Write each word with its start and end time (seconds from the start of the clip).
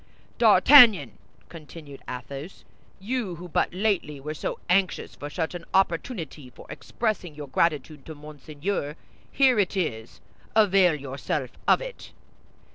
D'Artagnan," 0.39 1.19
continued 1.47 2.01
Athos, 2.09 2.63
"you, 2.99 3.35
who 3.35 3.47
but 3.47 3.71
lately 3.71 4.19
were 4.19 4.33
so 4.33 4.57
anxious 4.67 5.13
for 5.13 5.29
such 5.29 5.53
an 5.53 5.63
opportunity 5.75 6.49
for 6.49 6.65
expressing 6.71 7.35
your 7.35 7.47
gratitude 7.47 8.03
to 8.07 8.15
Monseigneur, 8.15 8.95
here 9.31 9.59
it 9.59 9.77
is; 9.77 10.19
avail 10.55 10.95
yourself 10.95 11.51
of 11.67 11.81
it." 11.81 12.13